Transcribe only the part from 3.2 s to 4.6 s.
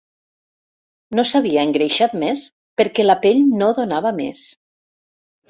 pell no donava més